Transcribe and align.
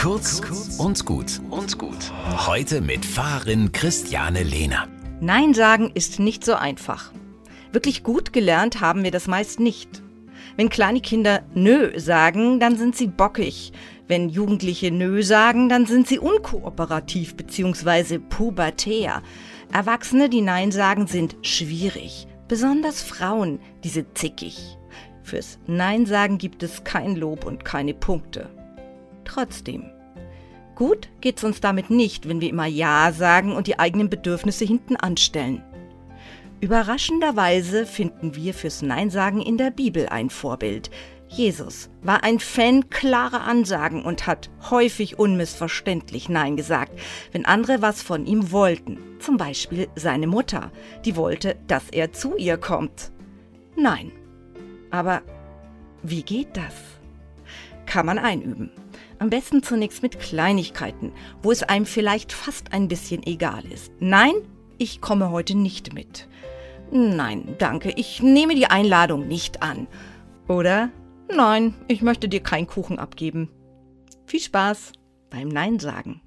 Kurz 0.00 0.40
und 0.78 1.04
gut 1.04 1.42
und 1.50 1.76
gut. 1.76 2.10
Heute 2.46 2.80
mit 2.80 3.04
Fahrerin 3.04 3.70
Christiane 3.70 4.42
Lehner. 4.42 4.88
Nein 5.20 5.52
sagen 5.52 5.90
ist 5.92 6.18
nicht 6.18 6.42
so 6.42 6.54
einfach. 6.54 7.12
Wirklich 7.70 8.02
gut 8.02 8.32
gelernt 8.32 8.80
haben 8.80 9.04
wir 9.04 9.10
das 9.10 9.26
meist 9.26 9.60
nicht. 9.60 10.02
Wenn 10.56 10.70
kleine 10.70 11.02
Kinder 11.02 11.42
Nö 11.52 11.92
sagen, 12.00 12.60
dann 12.60 12.78
sind 12.78 12.96
sie 12.96 13.08
bockig. 13.08 13.72
Wenn 14.08 14.30
Jugendliche 14.30 14.90
Nö 14.90 15.22
sagen, 15.22 15.68
dann 15.68 15.84
sind 15.84 16.08
sie 16.08 16.18
unkooperativ 16.18 17.36
bzw. 17.36 18.20
pubertär. 18.20 19.22
Erwachsene, 19.70 20.30
die 20.30 20.40
Nein 20.40 20.72
sagen, 20.72 21.08
sind 21.08 21.36
schwierig. 21.42 22.26
Besonders 22.48 23.02
Frauen, 23.02 23.60
die 23.84 23.90
sind 23.90 24.16
zickig. 24.16 24.78
Fürs 25.22 25.58
Nein 25.66 26.06
sagen 26.06 26.38
gibt 26.38 26.62
es 26.62 26.84
kein 26.84 27.16
Lob 27.16 27.44
und 27.44 27.66
keine 27.66 27.92
Punkte. 27.92 28.48
Trotzdem. 29.32 29.84
Gut 30.74 31.08
geht's 31.20 31.44
uns 31.44 31.60
damit 31.60 31.88
nicht, 31.88 32.28
wenn 32.28 32.40
wir 32.40 32.48
immer 32.48 32.66
Ja 32.66 33.12
sagen 33.12 33.52
und 33.52 33.68
die 33.68 33.78
eigenen 33.78 34.10
Bedürfnisse 34.10 34.64
hinten 34.64 34.96
anstellen. 34.96 35.62
Überraschenderweise 36.60 37.86
finden 37.86 38.34
wir 38.34 38.54
fürs 38.54 38.82
Nein 38.82 39.08
sagen 39.08 39.40
in 39.40 39.56
der 39.56 39.70
Bibel 39.70 40.08
ein 40.08 40.30
Vorbild. 40.30 40.90
Jesus 41.28 41.90
war 42.02 42.24
ein 42.24 42.40
Fan 42.40 42.90
klarer 42.90 43.42
Ansagen 43.42 44.02
und 44.02 44.26
hat 44.26 44.50
häufig 44.68 45.16
unmissverständlich 45.16 46.28
Nein 46.28 46.56
gesagt, 46.56 46.98
wenn 47.30 47.46
andere 47.46 47.82
was 47.82 48.02
von 48.02 48.26
ihm 48.26 48.50
wollten. 48.50 48.98
Zum 49.20 49.36
Beispiel 49.36 49.86
seine 49.94 50.26
Mutter, 50.26 50.72
die 51.04 51.14
wollte, 51.14 51.56
dass 51.68 51.88
er 51.92 52.12
zu 52.12 52.36
ihr 52.36 52.56
kommt. 52.56 53.12
Nein. 53.76 54.10
Aber 54.90 55.22
wie 56.02 56.24
geht 56.24 56.56
das? 56.56 56.74
Kann 57.86 58.06
man 58.06 58.18
einüben. 58.18 58.70
Am 59.20 59.28
besten 59.28 59.62
zunächst 59.62 60.02
mit 60.02 60.18
Kleinigkeiten, 60.18 61.12
wo 61.42 61.52
es 61.52 61.62
einem 61.62 61.84
vielleicht 61.84 62.32
fast 62.32 62.72
ein 62.72 62.88
bisschen 62.88 63.22
egal 63.22 63.62
ist. 63.70 63.92
Nein, 64.00 64.32
ich 64.78 65.02
komme 65.02 65.30
heute 65.30 65.54
nicht 65.54 65.92
mit. 65.92 66.26
Nein, 66.90 67.54
danke, 67.58 67.92
ich 67.96 68.22
nehme 68.22 68.54
die 68.54 68.66
Einladung 68.66 69.28
nicht 69.28 69.62
an. 69.62 69.88
Oder? 70.48 70.88
Nein, 71.30 71.74
ich 71.86 72.00
möchte 72.00 72.30
dir 72.30 72.40
keinen 72.40 72.66
Kuchen 72.66 72.98
abgeben. 72.98 73.50
Viel 74.24 74.40
Spaß 74.40 74.92
beim 75.28 75.48
Nein 75.48 75.78
sagen. 75.78 76.22